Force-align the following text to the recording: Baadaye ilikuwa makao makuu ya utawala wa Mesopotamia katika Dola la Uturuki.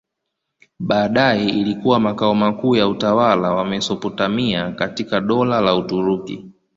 Baadaye 0.79 1.49
ilikuwa 1.49 1.99
makao 1.99 2.35
makuu 2.35 2.75
ya 2.75 2.87
utawala 2.87 3.51
wa 3.53 3.65
Mesopotamia 3.65 4.71
katika 4.71 5.21
Dola 5.21 5.61
la 5.61 5.75
Uturuki. 5.75 6.51